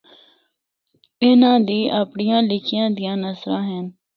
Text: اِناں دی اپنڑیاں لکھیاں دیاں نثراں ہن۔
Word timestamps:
اِناں 1.23 1.59
دی 1.67 1.79
اپنڑیاں 2.01 2.41
لکھیاں 2.49 2.87
دیاں 2.97 3.17
نثراں 3.23 3.63
ہن۔ 3.69 3.85